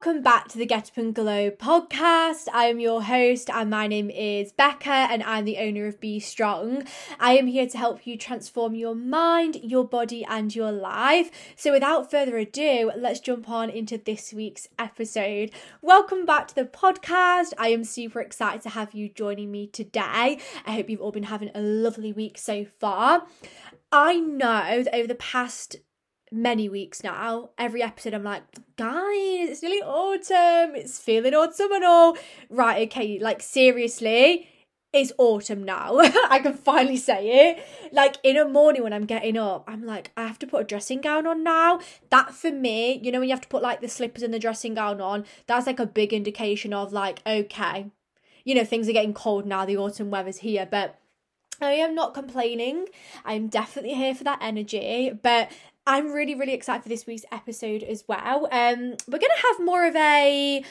[0.00, 2.46] Welcome back to the Get Up and Glow podcast.
[2.54, 6.20] I am your host, and my name is Becca, and I'm the owner of Be
[6.20, 6.84] Strong.
[7.18, 11.32] I am here to help you transform your mind, your body, and your life.
[11.56, 15.50] So, without further ado, let's jump on into this week's episode.
[15.82, 17.52] Welcome back to the podcast.
[17.58, 20.38] I am super excited to have you joining me today.
[20.64, 23.26] I hope you've all been having a lovely week so far.
[23.90, 25.74] I know that over the past
[26.30, 28.42] many weeks now, every episode I'm like,
[28.76, 32.16] guys, it's nearly autumn, it's feeling autumnal.
[32.50, 34.48] Right, okay, like seriously,
[34.92, 35.98] it's autumn now.
[36.30, 37.92] I can finally say it.
[37.92, 40.64] Like in a morning when I'm getting up, I'm like, I have to put a
[40.64, 41.80] dressing gown on now.
[42.10, 44.38] That for me, you know, when you have to put like the slippers and the
[44.38, 47.90] dressing gown on, that's like a big indication of like, okay,
[48.44, 50.98] you know, things are getting cold now, the autumn weather's here, but
[51.60, 52.86] I am not complaining.
[53.24, 55.50] I'm definitely here for that energy, but
[55.88, 58.46] I'm really, really excited for this week's episode as well.
[58.52, 60.62] Um, we're going to have more of a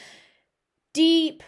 [0.94, 1.42] deep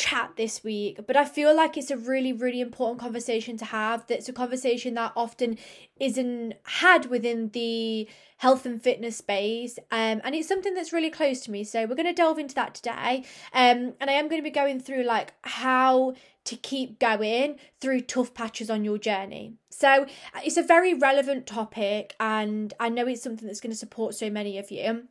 [0.00, 4.06] chat this week, but I feel like it's a really, really important conversation to have.
[4.06, 5.58] That's a conversation that often
[6.00, 11.40] isn't had within the health and fitness space, um, and it's something that's really close
[11.42, 11.64] to me.
[11.64, 14.50] So we're going to delve into that today, um, and I am going to be
[14.50, 16.14] going through like how
[16.44, 19.52] to keep going through tough patches on your journey.
[19.68, 20.06] So
[20.42, 24.30] it's a very relevant topic, and I know it's something that's going to support so
[24.30, 25.08] many of you.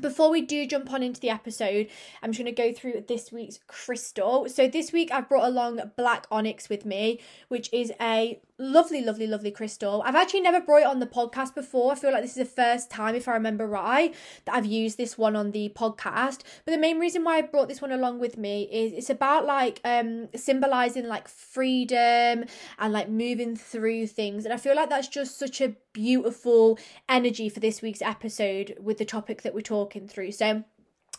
[0.00, 1.88] Before we do jump on into the episode,
[2.22, 4.48] I'm just going to go through this week's crystal.
[4.48, 9.26] So, this week I've brought along Black Onyx with me, which is a lovely, lovely,
[9.26, 10.02] lovely crystal.
[10.04, 11.92] I've actually never brought it on the podcast before.
[11.92, 14.96] I feel like this is the first time, if I remember right, that I've used
[14.96, 16.42] this one on the podcast.
[16.64, 19.44] But the main reason why I brought this one along with me is it's about
[19.44, 22.44] like um symbolizing like freedom
[22.78, 24.44] and like moving through things.
[24.44, 28.98] And I feel like that's just such a beautiful energy for this week's episode with
[28.98, 30.32] the topic that we're talking through.
[30.32, 30.64] So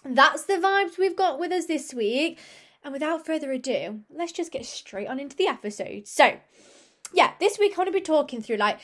[0.05, 2.39] that's the vibes we've got with us this week.
[2.83, 6.07] And without further ado, let's just get straight on into the episode.
[6.07, 6.37] So,
[7.13, 8.79] yeah, this week I want to be talking through like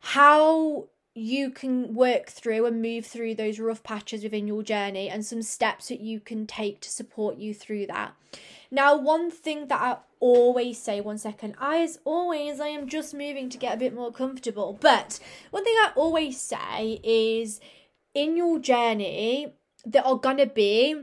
[0.00, 5.24] how you can work through and move through those rough patches within your journey and
[5.24, 8.14] some steps that you can take to support you through that.
[8.70, 13.50] Now, one thing that I always say, one second, as always, I am just moving
[13.50, 14.78] to get a bit more comfortable.
[14.80, 15.20] But
[15.50, 17.60] one thing I always say is
[18.14, 19.52] in your journey,
[19.84, 21.02] there are gonna be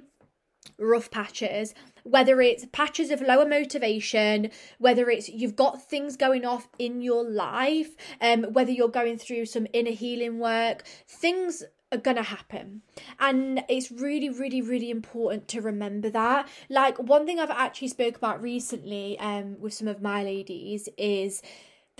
[0.79, 6.67] rough patches whether it's patches of lower motivation, whether it's you've got things going off
[6.77, 12.21] in your life, um, whether you're going through some inner healing work, things are gonna
[12.21, 12.83] happen
[13.19, 18.15] and it's really really really important to remember that like one thing i've actually spoke
[18.15, 21.41] about recently um with some of my ladies is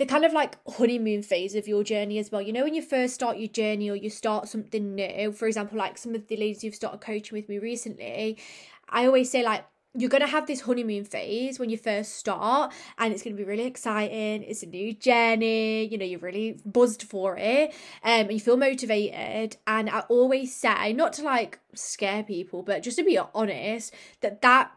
[0.00, 2.40] the kind of like honeymoon phase of your journey as well.
[2.40, 5.76] You know, when you first start your journey or you start something new, for example,
[5.76, 8.38] like some of the ladies who've started coaching with me recently,
[8.88, 12.72] I always say, like, you're going to have this honeymoon phase when you first start
[12.98, 14.42] and it's going to be really exciting.
[14.44, 17.70] It's a new journey you know you're really buzzed for it
[18.04, 19.56] um, and you feel motivated.
[19.66, 24.42] And i always say not to like scare people but just to be honest that
[24.42, 24.72] that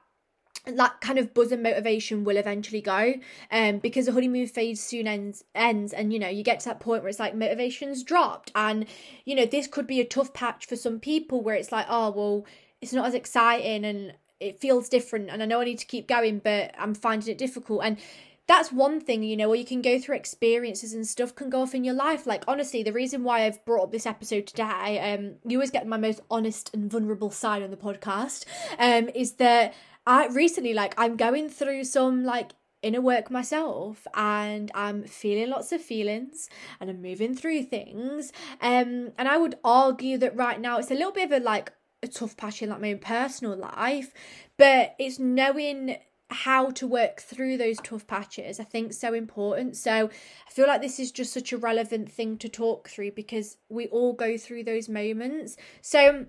[0.66, 3.16] that kind of buzz and motivation will eventually go
[3.51, 6.80] um because the honeymoon phase soon ends ends and you know you get to that
[6.80, 8.51] point where it's like motivation's dropped.
[8.56, 8.85] And
[9.25, 12.12] you know this could be a tough patch for some people where it's like oh
[12.12, 12.45] well
[12.81, 16.07] it's not as exciting and it feels different and I know I need to keep
[16.07, 17.81] going, but I'm finding it difficult.
[17.83, 17.97] And
[18.45, 21.61] that's one thing, you know, where you can go through experiences and stuff can go
[21.61, 22.27] off in your life.
[22.27, 25.87] Like honestly, the reason why I've brought up this episode today, um, you always get
[25.87, 28.45] my most honest and vulnerable side on the podcast,
[28.77, 29.73] um, is that
[30.05, 32.51] I recently like I'm going through some like
[32.81, 36.49] inner work myself and I'm feeling lots of feelings
[36.81, 38.33] and I'm moving through things.
[38.61, 41.71] Um and I would argue that right now it's a little bit of a like
[42.03, 44.13] a tough patch in like my own personal life,
[44.57, 45.97] but it's knowing
[46.29, 49.75] how to work through those tough patches i think so important.
[49.75, 53.57] So i feel like this is just such a relevant thing to talk through because
[53.69, 55.57] we all go through those moments.
[55.81, 56.25] So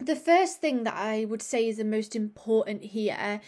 [0.00, 3.40] the first thing that i would say is the most important here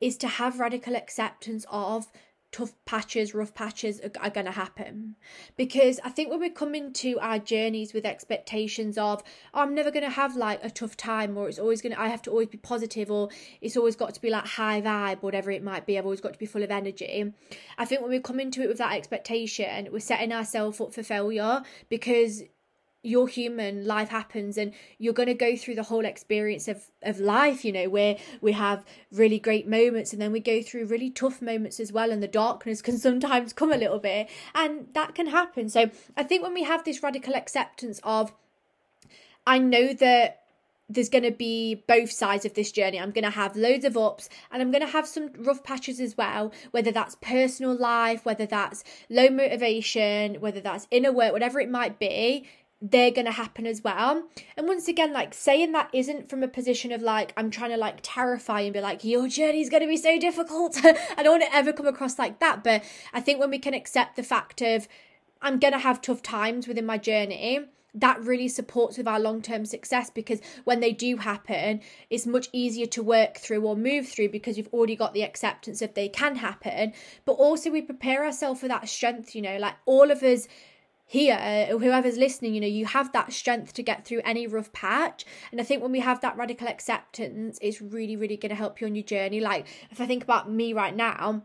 [0.00, 2.10] is to have radical acceptance of
[2.54, 5.16] tough patches, rough patches are, are going to happen.
[5.56, 9.90] Because I think when we come into our journeys with expectations of, oh, I'm never
[9.90, 12.30] going to have like a tough time, or it's always going to, I have to
[12.30, 13.28] always be positive, or
[13.60, 16.32] it's always got to be like high vibe, whatever it might be, I've always got
[16.32, 17.32] to be full of energy.
[17.76, 21.02] I think when we come into it with that expectation, we're setting ourselves up for
[21.02, 22.44] failure because
[23.04, 27.20] you're human life happens and you're going to go through the whole experience of of
[27.20, 31.10] life you know where we have really great moments and then we go through really
[31.10, 35.14] tough moments as well and the darkness can sometimes come a little bit and that
[35.14, 38.32] can happen so i think when we have this radical acceptance of
[39.46, 40.40] i know that
[40.88, 43.00] there's going to be both sides of this journey.
[43.00, 45.98] I'm going to have loads of ups and I'm going to have some rough patches
[45.98, 51.58] as well, whether that's personal life, whether that's low motivation, whether that's inner work, whatever
[51.58, 52.46] it might be.
[52.86, 54.24] They're going to happen as well.
[54.58, 57.78] And once again, like saying that isn't from a position of like, I'm trying to
[57.78, 60.76] like terrify and be like, your journey is going to be so difficult.
[60.84, 62.62] I don't want to ever come across like that.
[62.62, 62.84] But
[63.14, 64.86] I think when we can accept the fact of,
[65.40, 67.60] I'm going to have tough times within my journey
[67.94, 71.80] that really supports with our long term success because when they do happen,
[72.10, 75.80] it's much easier to work through or move through because you've already got the acceptance
[75.80, 76.92] of they can happen.
[77.24, 80.48] But also, we prepare ourselves for that strength, you know, like all of us
[81.06, 84.72] here, uh, whoever's listening, you know, you have that strength to get through any rough
[84.72, 85.24] patch.
[85.52, 88.80] And I think when we have that radical acceptance, it's really, really going to help
[88.80, 89.40] you on your journey.
[89.40, 91.42] Like, if I think about me right now,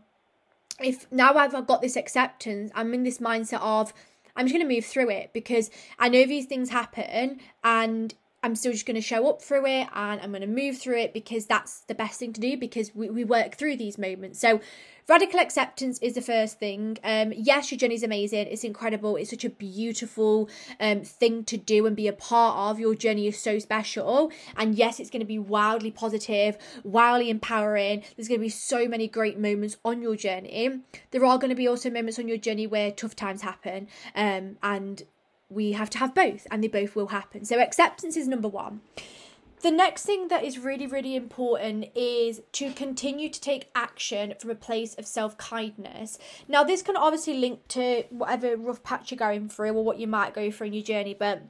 [0.80, 3.92] if now I've got this acceptance, I'm in this mindset of,
[4.34, 8.54] I'm just going to move through it because I know these things happen and I'm
[8.54, 11.12] still just going to show up through it and I'm going to move through it
[11.12, 14.40] because that's the best thing to do because we, we work through these moments.
[14.40, 14.60] So,
[15.08, 16.96] radical acceptance is the first thing.
[17.04, 18.46] Um, yes, your journey's amazing.
[18.46, 19.16] It's incredible.
[19.16, 20.48] It's such a beautiful
[20.78, 22.80] um, thing to do and be a part of.
[22.80, 24.30] Your journey is so special.
[24.56, 28.04] And yes, it's going to be wildly positive, wildly empowering.
[28.16, 30.80] There's going to be so many great moments on your journey.
[31.10, 33.88] There are going to be also moments on your journey where tough times happen.
[34.14, 35.02] Um, and
[35.50, 37.44] we have to have both and they both will happen.
[37.44, 38.80] So acceptance is number one.
[39.62, 44.48] The next thing that is really, really important is to continue to take action from
[44.48, 46.18] a place of self kindness.
[46.48, 50.06] Now, this can obviously link to whatever rough patch you're going through or what you
[50.06, 51.42] might go through in your journey, but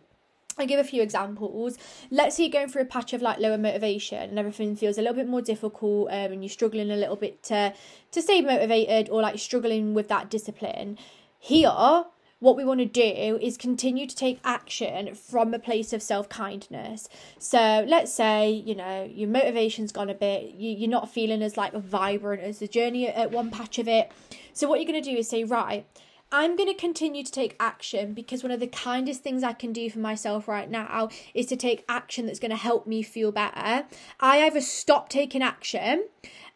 [0.59, 1.79] I give a few examples.
[2.11, 5.03] Let's say you're going through a patch of like lower motivation and everything feels a
[5.03, 7.73] little bit more difficult, um, and you're struggling a little bit to
[8.11, 10.99] to stay motivated or like struggling with that discipline.
[11.39, 12.05] Here,
[12.41, 16.29] what we want to do is continue to take action from a place of self
[16.29, 17.09] kindness.
[17.39, 21.57] So let's say, you know, your motivation's gone a bit, you, you're not feeling as
[21.57, 24.11] like vibrant as the journey at one patch of it.
[24.53, 25.87] So what you're going to do is say, right,
[26.33, 29.73] I'm going to continue to take action because one of the kindest things I can
[29.73, 33.33] do for myself right now is to take action that's going to help me feel
[33.33, 33.85] better.
[34.21, 36.07] I either stop taking action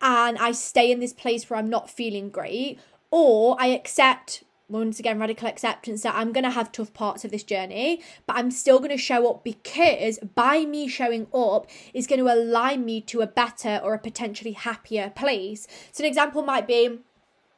[0.00, 2.78] and I stay in this place where I'm not feeling great,
[3.10, 7.30] or I accept once again radical acceptance that I'm going to have tough parts of
[7.30, 12.06] this journey, but I'm still going to show up because by me showing up is
[12.06, 15.66] going to align me to a better or a potentially happier place.
[15.92, 16.98] So an example might be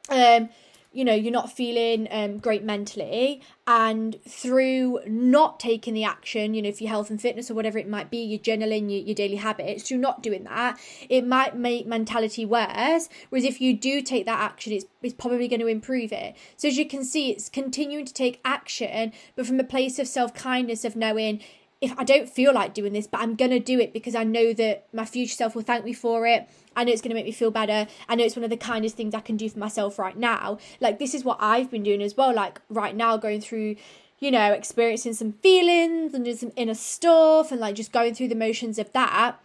[0.09, 0.49] um
[0.97, 6.61] you know you're not feeling um, great mentally and through not taking the action you
[6.61, 9.13] know for your health and fitness or whatever it might be your journaling your, your
[9.13, 14.01] daily habits through not doing that it might make mentality worse whereas if you do
[14.01, 17.29] take that action it's, it's probably going to improve it so as you can see
[17.29, 21.39] it's continuing to take action but from a place of self-kindness of knowing
[21.79, 24.23] if I don't feel like doing this, but I'm going to do it because I
[24.23, 26.49] know that my future self will thank me for it.
[26.77, 27.87] I know it's going to make me feel better.
[28.07, 30.59] I know it's one of the kindest things I can do for myself right now.
[30.79, 32.33] Like, this is what I've been doing as well.
[32.33, 33.75] Like, right now, going through,
[34.19, 38.29] you know, experiencing some feelings and doing some inner stuff and like just going through
[38.29, 39.37] the motions of that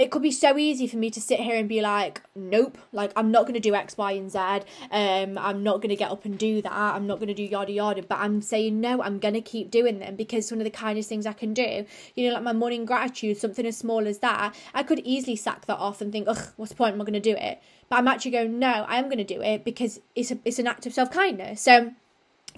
[0.00, 3.12] it could be so easy for me to sit here and be like, nope, like
[3.16, 4.38] I'm not going to do X, Y, and Z.
[4.90, 6.72] Um, I'm not going to get up and do that.
[6.72, 8.02] I'm not going to do yada yada.
[8.02, 11.10] But I'm saying no, I'm going to keep doing them because one of the kindest
[11.10, 11.84] things I can do.
[12.14, 14.54] You know, like my morning gratitude, something as small as that.
[14.72, 16.92] I could easily sack that off and think, ugh, what's the point?
[16.92, 17.60] I'm not going to do it.
[17.90, 20.58] But I'm actually going, no, I am going to do it because it's a, it's
[20.58, 21.60] an act of self kindness.
[21.60, 21.92] So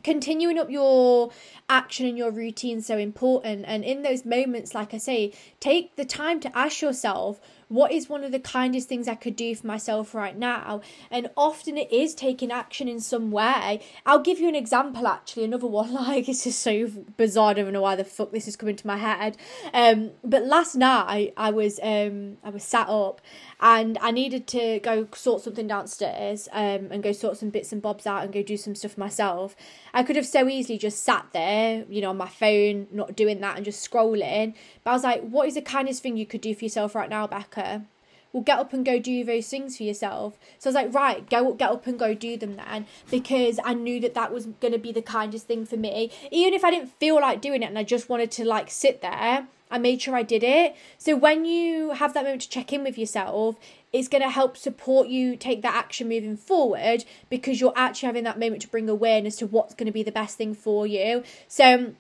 [0.02, 1.30] continuing up your
[1.68, 6.04] action and your routine so important and in those moments like i say take the
[6.04, 7.40] time to ask yourself
[7.72, 10.82] what is one of the kindest things I could do for myself right now?
[11.11, 13.80] And often it is taking action in some way.
[14.04, 17.72] I'll give you an example actually, another one, like it's just so bizarre, I don't
[17.72, 19.38] know why the fuck this is coming to my head.
[19.72, 23.22] Um, but last night I was um I was sat up
[23.62, 27.81] and I needed to go sort something downstairs um and go sort some bits and
[27.81, 29.57] bobs out and go do some stuff myself.
[29.95, 33.40] I could have so easily just sat there, you know, on my phone, not doing
[33.40, 34.54] that and just scrolling.
[34.85, 37.09] But I was like, what is the kindest thing you could do for yourself right
[37.09, 37.85] now, Becca?
[38.33, 40.38] Well, get up and go do those things for yourself.
[40.59, 43.75] So I was like, right, go get up and go do them then, because I
[43.75, 46.11] knew that that was going to be the kindest thing for me.
[46.31, 49.02] Even if I didn't feel like doing it and I just wanted to like sit
[49.02, 50.76] there, I made sure I did it.
[50.98, 53.56] So when you have that moment to check in with yourself,
[53.92, 58.24] it's going to help support you take that action moving forward because you're actually having
[58.24, 61.24] that moment to bring awareness to what's going to be the best thing for you.
[61.48, 61.96] So um,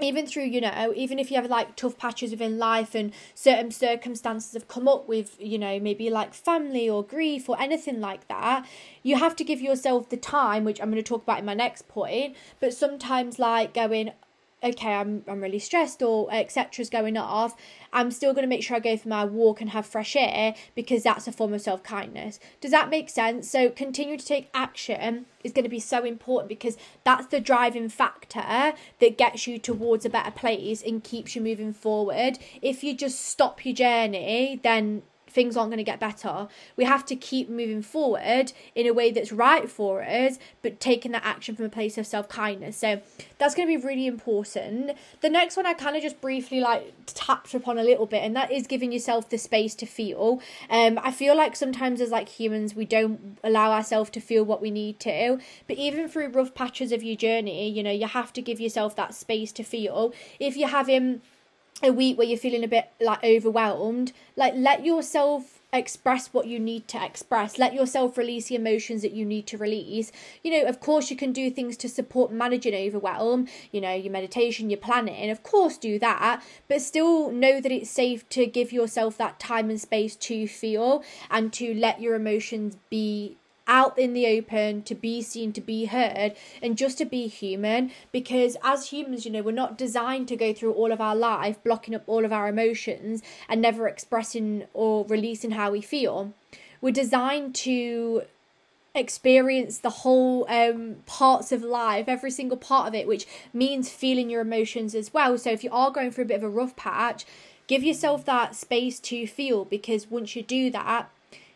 [0.00, 3.70] even through you know even if you have like tough patches within life and certain
[3.70, 8.26] circumstances have come up with you know maybe like family or grief or anything like
[8.26, 8.66] that
[9.04, 11.54] you have to give yourself the time which i'm going to talk about in my
[11.54, 14.10] next point but sometimes like going
[14.64, 16.82] okay, I'm I'm really stressed or etc.
[16.82, 17.54] is going off,
[17.92, 20.54] I'm still going to make sure I go for my walk and have fresh air
[20.74, 22.40] because that's a form of self kindness.
[22.60, 23.50] Does that make sense?
[23.50, 27.88] So continue to take action is going to be so important because that's the driving
[27.88, 32.38] factor that gets you towards a better place and keeps you moving forward.
[32.62, 35.02] If you just stop your journey, then
[35.34, 36.46] things aren't going to get better.
[36.76, 41.10] We have to keep moving forward in a way that's right for us, but taking
[41.12, 42.76] that action from a place of self kindness.
[42.76, 43.02] So
[43.38, 44.92] that's going to be really important.
[45.20, 48.36] The next one I kind of just briefly like tapped upon a little bit, and
[48.36, 50.40] that is giving yourself the space to feel.
[50.70, 54.62] Um, I feel like sometimes as like humans, we don't allow ourselves to feel what
[54.62, 58.32] we need to, but even through rough patches of your journey, you know, you have
[58.34, 60.14] to give yourself that space to feel.
[60.38, 61.22] If you're having
[61.82, 66.60] a week where you're feeling a bit like overwhelmed, like let yourself express what you
[66.60, 67.58] need to express.
[67.58, 70.12] Let yourself release the emotions that you need to release.
[70.42, 74.12] You know, of course, you can do things to support managing overwhelm, you know, your
[74.12, 75.30] meditation, your planning.
[75.30, 79.68] Of course, do that, but still know that it's safe to give yourself that time
[79.68, 83.36] and space to feel and to let your emotions be
[83.66, 87.90] out in the open to be seen to be heard and just to be human
[88.12, 91.62] because as humans you know we're not designed to go through all of our life
[91.64, 96.32] blocking up all of our emotions and never expressing or releasing how we feel
[96.80, 98.24] we're designed to
[98.94, 104.30] experience the whole um, parts of life, every single part of it, which means feeling
[104.30, 105.36] your emotions as well.
[105.36, 107.24] So if you are going through a bit of a rough patch,
[107.66, 111.10] give yourself that space to feel because once you do that,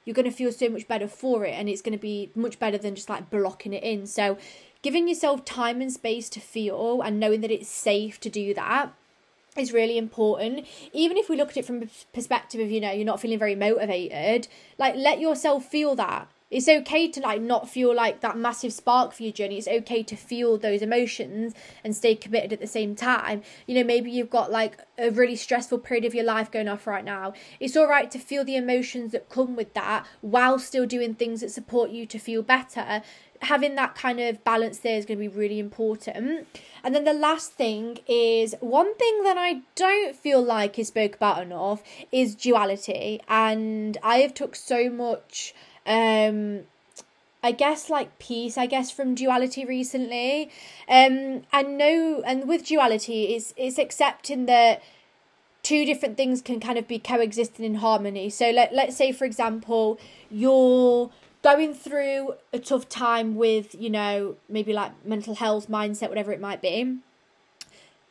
[0.08, 2.58] you're going to feel so much better for it and it's going to be much
[2.58, 4.06] better than just like blocking it in.
[4.06, 4.38] So,
[4.80, 8.90] giving yourself time and space to feel and knowing that it's safe to do that
[9.54, 12.92] is really important even if we look at it from a perspective of you know
[12.92, 14.46] you're not feeling very motivated
[14.78, 19.12] like let yourself feel that it's okay to like not feel like that massive spark
[19.12, 19.58] for your journey.
[19.58, 23.42] It's okay to feel those emotions and stay committed at the same time.
[23.66, 26.86] You know maybe you've got like a really stressful period of your life going off
[26.86, 27.34] right now.
[27.60, 31.42] It's all right to feel the emotions that come with that while still doing things
[31.42, 33.02] that support you to feel better.
[33.42, 36.48] Having that kind of balance there is going to be really important.
[36.82, 41.14] And then the last thing is one thing that i don't feel like is spoke
[41.14, 43.20] about enough is duality.
[43.28, 45.54] And i have took so much
[45.88, 46.60] um
[47.42, 50.50] I guess like peace, I guess from duality recently.
[50.88, 54.82] Um and no and with duality it's it's accepting that
[55.62, 58.30] two different things can kind of be coexisting in harmony.
[58.30, 59.98] So let let's say for example,
[60.30, 61.10] you're
[61.42, 66.40] going through a tough time with, you know, maybe like mental health, mindset, whatever it
[66.40, 66.98] might be.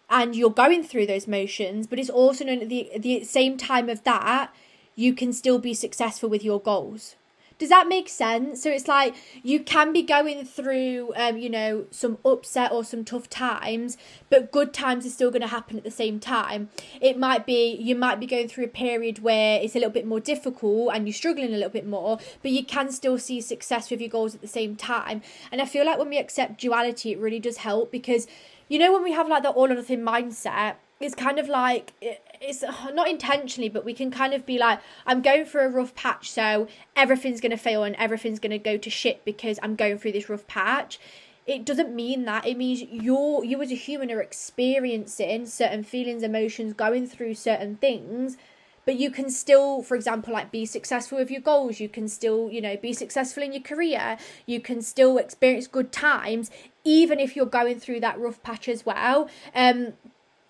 [0.09, 3.89] And you're going through those motions, but it's also known at the the same time
[3.89, 4.53] of that,
[4.95, 7.15] you can still be successful with your goals
[7.59, 8.61] does that make sense?
[8.61, 13.03] So it's like you can be going through, um, you know, some upset or some
[13.03, 13.97] tough times,
[14.29, 16.69] but good times are still going to happen at the same time.
[17.01, 20.05] It might be you might be going through a period where it's a little bit
[20.05, 23.89] more difficult and you're struggling a little bit more, but you can still see success
[23.89, 25.21] with your goals at the same time.
[25.51, 28.27] And I feel like when we accept duality, it really does help because
[28.67, 31.93] you know when we have like the all or nothing mindset it's kind of like
[32.41, 32.61] it's
[32.93, 36.29] not intentionally but we can kind of be like i'm going through a rough patch
[36.29, 39.97] so everything's going to fail and everything's going to go to shit because i'm going
[39.97, 40.99] through this rough patch.
[41.47, 42.45] It doesn't mean that.
[42.45, 47.77] It means you're you as a human are experiencing certain feelings emotions going through certain
[47.77, 48.35] things
[48.83, 51.79] but you can still for example like be successful with your goals.
[51.79, 54.17] You can still you know be successful in your career.
[54.45, 56.51] You can still experience good times
[56.83, 59.29] even if you're going through that rough patch as well.
[59.55, 59.93] Um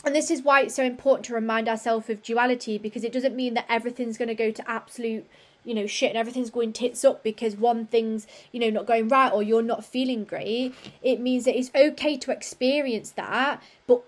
[0.06, 3.36] and this is why it's so important to remind ourselves of duality because it doesn't
[3.36, 5.26] mean that everything's going to go to absolute
[5.64, 9.08] you know shit and everything's going tits up because one thing's you know not going
[9.08, 14.04] right or you're not feeling great it means that it's okay to experience that but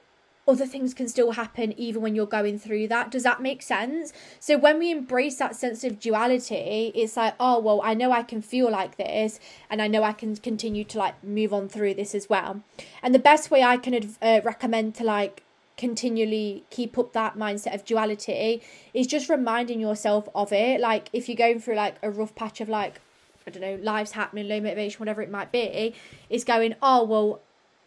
[0.50, 3.12] other things can still happen even when you're going through that.
[3.12, 4.12] Does that make sense?
[4.39, 8.24] So when we embrace that sense of duality, it's like, oh, well, I know I
[8.24, 11.93] can feel like this and I know I can continue to like move on through
[11.93, 12.63] this as well.
[13.03, 15.43] And the best way I can uh, recommend to like
[15.79, 18.62] continually keep up that mindset of duality
[18.93, 20.81] is just reminding yourself of it.
[20.81, 23.00] Like if you're going through like a rough patch of like,
[23.48, 25.95] I don't know, life's happening, low motivation, whatever it might be,
[26.29, 27.39] is going, oh, well,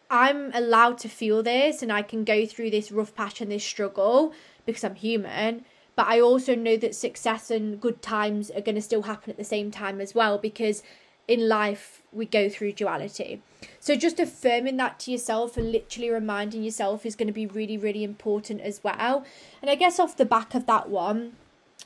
[0.09, 3.63] I'm allowed to feel this and I can go through this rough patch and this
[3.63, 4.33] struggle
[4.65, 5.63] because I'm human.
[5.95, 9.37] But I also know that success and good times are going to still happen at
[9.37, 10.81] the same time as well because
[11.27, 13.41] in life we go through duality.
[13.79, 17.77] So just affirming that to yourself and literally reminding yourself is going to be really,
[17.77, 19.25] really important as well.
[19.61, 21.33] And I guess off the back of that one,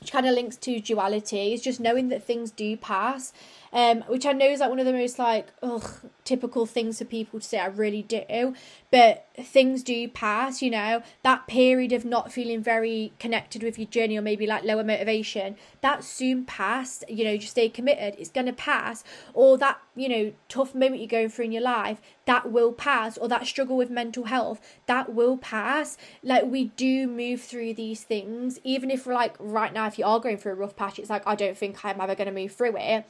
[0.00, 3.32] which kind of links to duality, is just knowing that things do pass.
[3.72, 5.88] Um, which I know is like one of the most like ugh,
[6.24, 7.58] typical things for people to say.
[7.58, 8.54] I really do,
[8.90, 10.62] but things do pass.
[10.62, 14.64] You know that period of not feeling very connected with your journey or maybe like
[14.64, 17.04] lower motivation that soon pass.
[17.08, 18.14] You know, just stay committed.
[18.18, 19.04] It's gonna pass.
[19.34, 23.18] Or that you know tough moment you're going through in your life that will pass.
[23.18, 25.96] Or that struggle with mental health that will pass.
[26.22, 30.20] Like we do move through these things, even if like right now, if you are
[30.20, 32.76] going through a rough patch, it's like I don't think I'm ever gonna move through
[32.76, 33.04] it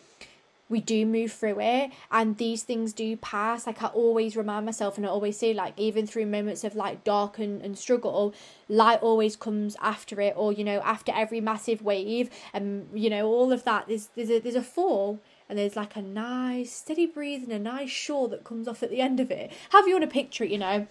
[0.68, 3.66] we do move through it and these things do pass.
[3.66, 7.04] Like i always remind myself and i always say like even through moments of like
[7.04, 8.34] dark and, and struggle
[8.68, 13.26] light always comes after it or you know after every massive wave and you know
[13.26, 17.06] all of that there's there's a, there's a fall and there's like a nice steady
[17.06, 19.50] breeze and a nice shore that comes off at the end of it.
[19.70, 20.86] Have you want to picture it you know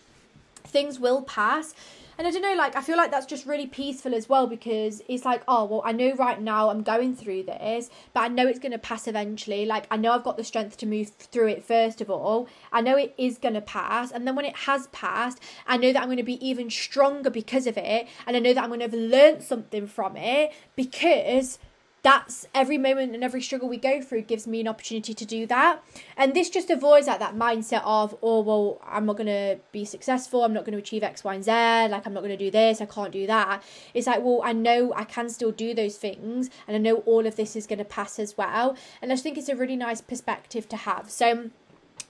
[0.64, 1.74] things will pass
[2.18, 5.04] and I don't know, like, I feel like that's just really peaceful as well because
[5.08, 8.48] it's like, oh, well, I know right now I'm going through this, but I know
[8.48, 9.66] it's going to pass eventually.
[9.66, 12.48] Like, I know I've got the strength to move through it first of all.
[12.72, 14.12] I know it is going to pass.
[14.12, 17.30] And then when it has passed, I know that I'm going to be even stronger
[17.30, 18.08] because of it.
[18.26, 21.60] And I know that I'm going to have learned something from it because
[22.08, 25.46] that's every moment and every struggle we go through gives me an opportunity to do
[25.46, 25.84] that.
[26.16, 30.46] And this just avoids like that mindset of, oh well, I'm not gonna be successful,
[30.46, 32.86] I'm not gonna achieve X, Y, and Z, like I'm not gonna do this, I
[32.86, 33.62] can't do that.
[33.94, 37.28] It's like, well, I know I can still do those things and I know all
[37.28, 38.78] of this is gonna pass as well.
[39.02, 41.12] And I just think it's a really nice perspective to have.
[41.12, 41.50] So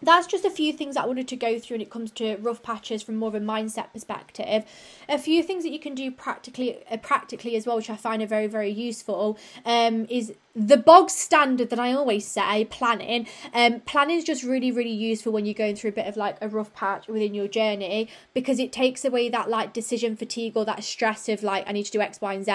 [0.02, 2.62] that's just a few things I wanted to go through when it comes to rough
[2.62, 4.66] patches from more of a mindset perspective.
[5.10, 8.22] A few things that you can do practically, uh, practically as well, which I find
[8.22, 13.28] are very, very useful, um, is the bog standard that I always say, planning.
[13.54, 16.36] Um, planning is just really, really useful when you're going through a bit of like
[16.42, 20.66] a rough patch within your journey because it takes away that like decision fatigue or
[20.66, 22.54] that stress of like I need to do X, Y, and Z.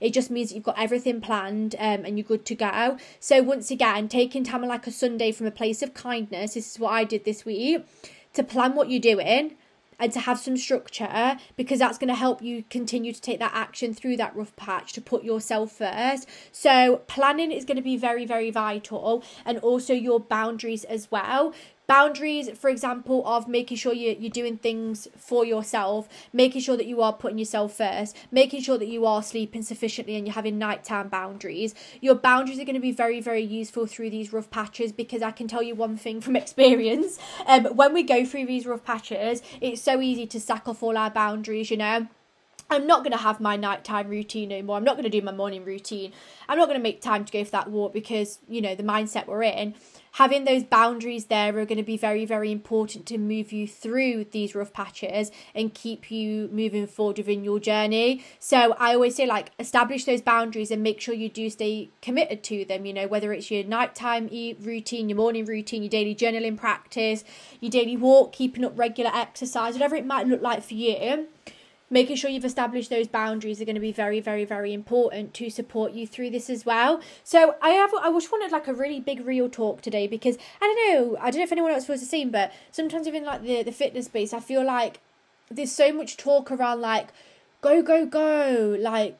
[0.00, 2.96] It just means that you've got everything planned um, and you're good to go.
[3.20, 6.54] So once again, taking time like a Sunday from a place of kindness.
[6.54, 7.84] This is what I did this week
[8.32, 9.56] to plan what you're doing
[9.98, 13.52] and to have some structure because that's going to help you continue to take that
[13.54, 16.28] action through that rough patch to put yourself first.
[16.50, 21.54] So, planning is going to be very, very vital, and also your boundaries as well
[21.86, 26.86] boundaries for example of making sure you, you're doing things for yourself making sure that
[26.86, 30.58] you are putting yourself first making sure that you are sleeping sufficiently and you're having
[30.58, 34.92] nighttime boundaries your boundaries are going to be very very useful through these rough patches
[34.92, 38.66] because i can tell you one thing from experience um, when we go through these
[38.66, 42.06] rough patches it's so easy to sack off all our boundaries you know
[42.70, 44.78] I'm not going to have my nighttime routine anymore.
[44.78, 46.12] I'm not going to do my morning routine.
[46.48, 48.82] I'm not going to make time to go for that walk because, you know, the
[48.82, 49.74] mindset we're in
[50.12, 54.24] having those boundaries there are going to be very, very important to move you through
[54.30, 58.24] these rough patches and keep you moving forward within your journey.
[58.38, 62.42] So I always say, like, establish those boundaries and make sure you do stay committed
[62.44, 62.84] to them.
[62.84, 64.28] You know, whether it's your nighttime
[64.60, 67.24] routine, your morning routine, your daily journaling practice,
[67.60, 71.26] your daily walk, keeping up regular exercise, whatever it might look like for you
[71.92, 75.48] making sure you've established those boundaries are going to be very very very important to
[75.50, 77.00] support you through this as well.
[77.22, 80.66] So i have i just wanted like a really big real talk today because i
[80.66, 83.62] don't know i don't know if anyone else the same but sometimes even like the
[83.62, 85.00] the fitness space i feel like
[85.50, 87.08] there's so much talk around like
[87.60, 89.18] go go go like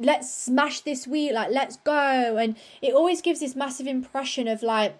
[0.00, 2.36] let's smash this week like let's go.
[2.38, 4.98] And it always gives this massive impression of like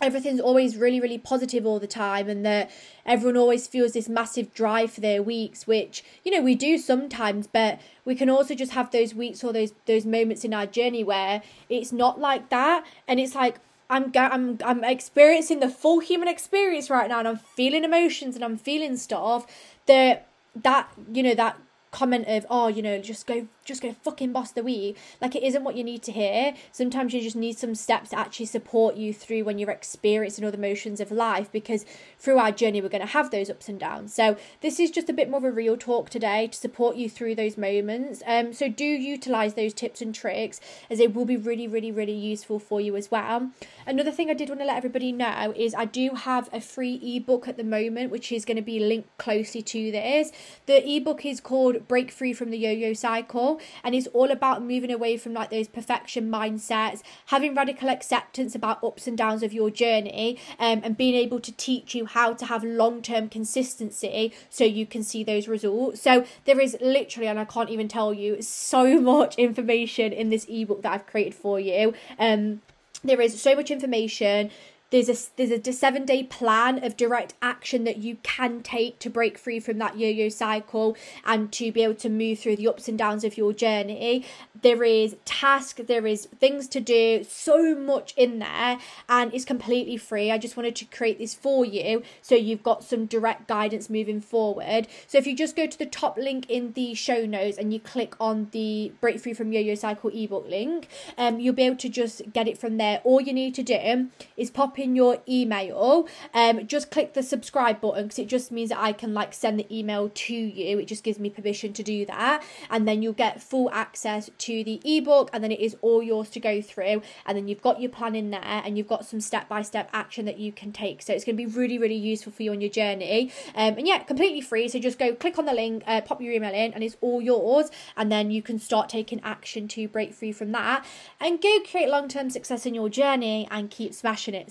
[0.00, 2.70] everything's always really really positive all the time and that
[3.04, 7.46] everyone always feels this massive drive for their weeks which you know we do sometimes
[7.46, 11.04] but we can also just have those weeks or those those moments in our journey
[11.04, 12.86] where it's not like that.
[13.06, 13.56] And it's like
[13.90, 18.42] I'm I'm I'm experiencing the full human experience right now and I'm feeling emotions and
[18.42, 19.46] I'm feeling stuff
[19.84, 21.58] that that you know that
[21.90, 25.42] comment of oh you know just go just go fucking boss the week like it
[25.42, 26.54] isn't what you need to hear.
[26.72, 30.50] Sometimes you just need some steps to actually support you through when you're experiencing all
[30.50, 31.84] the motions of life because
[32.18, 34.14] through our journey we're going to have those ups and downs.
[34.14, 37.10] So this is just a bit more of a real talk today to support you
[37.10, 38.22] through those moments.
[38.26, 42.12] Um so do utilize those tips and tricks as it will be really really really
[42.12, 43.50] useful for you as well.
[43.86, 46.94] Another thing i did want to let everybody know is i do have a free
[47.02, 50.32] ebook at the moment which is going to be linked closely to this.
[50.66, 53.60] The ebook is called break free from the yo-yo cycle.
[53.84, 58.82] And it's all about moving away from like those perfection mindsets having radical acceptance about
[58.82, 62.46] ups and downs of your journey um, and being able to teach you how to
[62.46, 66.00] have long-term consistency so you can see those results.
[66.02, 70.46] So there is literally and i can't even tell you so much information in this
[70.48, 71.94] ebook that i've created for you.
[72.18, 72.62] Um
[73.04, 74.50] there is so much information
[74.90, 79.10] there's a there's a seven day plan of direct action that you can take to
[79.10, 80.96] break free from that yo-yo cycle
[81.26, 84.24] and to be able to move through the ups and downs of your journey.
[84.60, 89.98] There is task there is things to do so much in there and it's completely
[89.98, 90.30] free.
[90.30, 94.20] I just wanted to create this for you so you've got some direct guidance moving
[94.20, 94.88] forward.
[95.06, 97.80] So if you just go to the top link in the show notes and you
[97.80, 101.88] click on the break free from yo-yo cycle ebook link um you'll be able to
[101.90, 103.02] just get it from there.
[103.04, 107.80] All you need to do is pop in your email, um, just click the subscribe
[107.80, 110.78] button because it just means that I can like send the email to you.
[110.78, 112.42] It just gives me permission to do that.
[112.70, 116.30] And then you'll get full access to the ebook and then it is all yours
[116.30, 117.02] to go through.
[117.26, 119.90] And then you've got your plan in there and you've got some step by step
[119.92, 121.02] action that you can take.
[121.02, 123.32] So it's going to be really, really useful for you on your journey.
[123.54, 124.68] Um, and yeah, completely free.
[124.68, 127.20] So just go click on the link, uh, pop your email in, and it's all
[127.20, 127.70] yours.
[127.96, 130.84] And then you can start taking action to break free from that
[131.20, 134.50] and go create long term success in your journey and keep smashing it.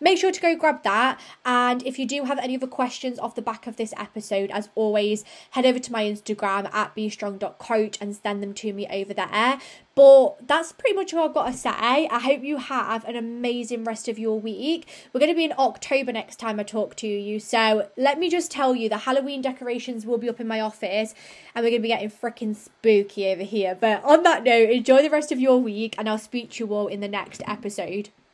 [0.00, 1.20] Make sure to go grab that.
[1.44, 4.68] And if you do have any other questions off the back of this episode, as
[4.74, 9.60] always, head over to my Instagram at bstrong.coach and send them to me over there.
[9.94, 11.68] But that's pretty much all I've got to say.
[11.70, 14.88] I hope you have an amazing rest of your week.
[15.12, 17.38] We're going to be in October next time I talk to you.
[17.38, 21.14] So let me just tell you the Halloween decorations will be up in my office
[21.54, 23.76] and we're going to be getting freaking spooky over here.
[23.78, 26.72] But on that note, enjoy the rest of your week and I'll speak to you
[26.72, 28.08] all in the next episode.